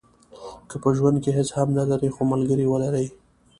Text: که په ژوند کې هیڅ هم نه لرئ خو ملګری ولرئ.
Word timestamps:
که 0.69 0.75
په 0.83 0.89
ژوند 0.97 1.17
کې 1.23 1.31
هیڅ 1.37 1.49
هم 1.57 1.69
نه 1.77 1.83
لرئ 1.89 2.09
خو 2.15 2.21
ملګری 2.31 2.65
ولرئ. 2.69 3.07